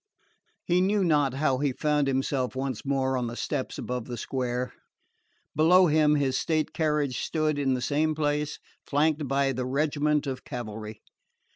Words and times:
He 0.65 0.81
knew 0.81 1.03
not 1.03 1.35
how 1.35 1.59
he 1.59 1.73
found 1.73 2.07
himself 2.07 2.55
once 2.55 2.83
more 2.83 3.15
on 3.15 3.27
the 3.27 3.35
steps 3.35 3.77
above 3.77 4.05
the 4.05 4.17
square. 4.17 4.73
Below 5.55 5.85
him 5.85 6.15
his 6.15 6.35
state 6.39 6.73
carriage 6.73 7.19
stood 7.23 7.59
in 7.59 7.75
the 7.75 7.81
same 7.83 8.15
place, 8.15 8.57
flanked 8.83 9.27
by 9.27 9.51
the 9.51 9.67
regiment 9.67 10.25
of 10.25 10.43
cavalry. 10.43 11.03